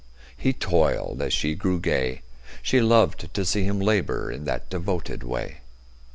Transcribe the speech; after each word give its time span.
He 0.35 0.51
toiled 0.51 1.21
as 1.21 1.31
she 1.31 1.53
grew 1.53 1.79
gay. 1.79 2.23
She 2.63 2.81
loved 2.81 3.31
to 3.35 3.45
see 3.45 3.65
him 3.65 3.79
labor 3.79 4.31
In 4.31 4.45
that 4.45 4.67
devoted 4.67 5.21
way. 5.21 5.57